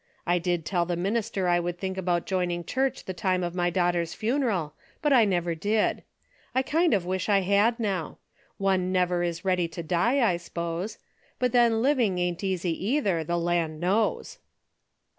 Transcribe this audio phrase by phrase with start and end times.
[0.25, 3.69] I did tell the minister I would think about joining church the time of my
[3.69, 6.01] daughter's funeral, but I never did.
[6.55, 8.17] I kind of wish I had now.
[8.57, 10.97] One never is ready to die, I s'pose.
[11.37, 14.39] But then living isn't easy either, the land knows."